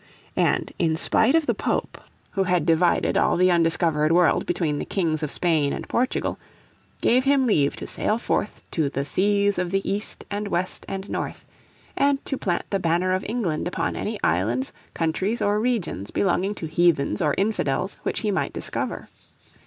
And 0.35 0.71
in 0.79 0.95
spite 0.95 1.35
of 1.35 1.45
the 1.45 1.53
Pope 1.53 2.01
who 2.31 2.45
had 2.45 2.65
divided 2.65 3.15
all 3.17 3.37
the 3.37 3.51
undiscovered 3.51 4.11
world 4.11 4.47
between 4.47 4.79
the 4.79 4.83
Kings 4.83 5.21
of 5.21 5.31
Spain 5.31 5.73
and 5.73 5.87
Portugal 5.87 6.39
gave 7.01 7.25
him 7.25 7.45
leave 7.45 7.75
to 7.75 7.85
sail 7.85 8.17
forth 8.17 8.63
to 8.71 8.89
"the 8.89 9.05
seas 9.05 9.59
of 9.59 9.69
the 9.69 9.87
east 9.87 10.25
and 10.31 10.47
west 10.47 10.87
and 10.89 11.07
north" 11.07 11.45
and 11.95 12.25
to 12.25 12.35
plant 12.35 12.65
the 12.71 12.79
banner 12.79 13.13
of 13.13 13.23
England 13.29 13.67
upon 13.67 13.95
any 13.95 14.19
islands, 14.23 14.73
countries 14.95 15.39
or 15.39 15.59
regions 15.59 16.09
belonging 16.09 16.55
to 16.55 16.65
heathens 16.65 17.21
or 17.21 17.35
infidels 17.37 17.97
which 18.01 18.21
he 18.21 18.31
might 18.31 18.53
discover. 18.53 19.07